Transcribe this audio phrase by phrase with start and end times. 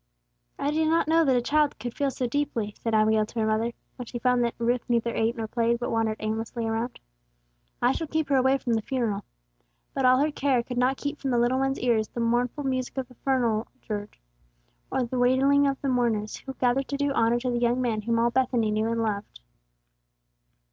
[0.57, 3.39] "I did not know that a little child could feel so deeply," said Abigail to
[3.39, 6.99] her mother, when she found that Ruth neither ate nor played, but wandered aimlessly around.
[7.83, 9.25] "I shall keep her away from the funeral."
[9.93, 12.97] But all her care could not keep from the little one's ears the mournful music
[12.97, 14.19] of the funeral dirge,
[14.91, 18.01] or the wailing of the mourners, who gathered to do honor to the young man
[18.01, 19.39] whom all Bethany knew and loved.